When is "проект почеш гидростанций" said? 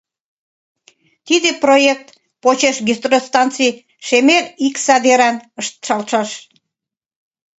1.63-3.71